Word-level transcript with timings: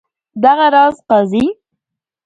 دغه 0.43 0.67
راز 0.73 0.95
قاضي. 1.09 1.45